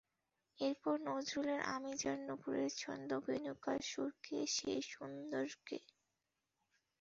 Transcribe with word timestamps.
এরপর 0.59 0.95
নজরুলের 1.07 1.61
আমি 1.75 1.91
যার 2.01 2.19
নূপুরের 2.27 2.71
ছন্দ 2.77 3.09
বেণুকার 3.25 3.79
সুর 3.83 4.11
কে 4.23 4.39
সেই 4.55 4.81
সুন্দর 4.91 5.45
কে? 5.67 5.79